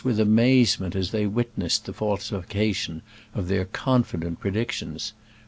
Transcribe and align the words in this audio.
with 0.03 0.19
amazement 0.19 0.95
as 0.95 1.11
they 1.11 1.27
witnessed 1.27 1.85
the 1.85 1.93
falsification 1.93 3.03
of 3.35 3.47
their 3.47 3.65
confident 3.65 4.41
predic 4.41 4.71
tions. 4.71 5.13